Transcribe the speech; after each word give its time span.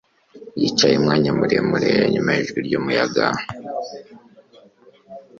yicaye 0.59 0.93
umwanya 0.97 1.31
muremure, 1.37 1.91
yumva 2.13 2.31
ijwi 2.43 2.59
ry'umuyaga 2.65 3.25